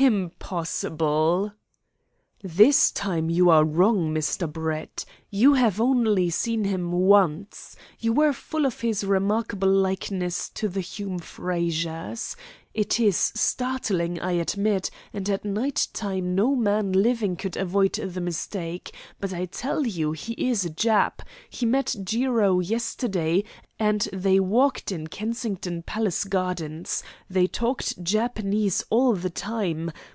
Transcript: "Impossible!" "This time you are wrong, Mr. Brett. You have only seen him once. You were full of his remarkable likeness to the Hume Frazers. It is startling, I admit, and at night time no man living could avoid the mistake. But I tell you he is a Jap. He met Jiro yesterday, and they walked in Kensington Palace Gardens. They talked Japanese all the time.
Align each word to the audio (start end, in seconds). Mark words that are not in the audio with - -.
"Impossible!" 0.00 1.52
"This 2.40 2.92
time 2.92 3.28
you 3.28 3.50
are 3.50 3.64
wrong, 3.64 4.14
Mr. 4.14 4.48
Brett. 4.50 5.04
You 5.28 5.54
have 5.54 5.80
only 5.80 6.30
seen 6.30 6.62
him 6.62 6.92
once. 6.92 7.74
You 7.98 8.12
were 8.12 8.32
full 8.32 8.64
of 8.64 8.80
his 8.80 9.02
remarkable 9.02 9.66
likeness 9.68 10.50
to 10.50 10.68
the 10.68 10.80
Hume 10.80 11.18
Frazers. 11.18 12.36
It 12.72 13.00
is 13.00 13.16
startling, 13.34 14.20
I 14.20 14.32
admit, 14.32 14.88
and 15.12 15.28
at 15.28 15.44
night 15.44 15.88
time 15.92 16.36
no 16.36 16.54
man 16.54 16.92
living 16.92 17.34
could 17.34 17.56
avoid 17.56 17.94
the 17.94 18.20
mistake. 18.20 18.94
But 19.20 19.32
I 19.34 19.46
tell 19.46 19.84
you 19.84 20.12
he 20.12 20.34
is 20.34 20.64
a 20.64 20.70
Jap. 20.70 21.22
He 21.50 21.66
met 21.66 21.96
Jiro 22.04 22.60
yesterday, 22.60 23.42
and 23.80 24.08
they 24.12 24.38
walked 24.38 24.92
in 24.92 25.08
Kensington 25.08 25.82
Palace 25.82 26.22
Gardens. 26.22 27.02
They 27.28 27.48
talked 27.48 28.00
Japanese 28.02 28.84
all 28.90 29.14
the 29.14 29.30
time. 29.30 29.90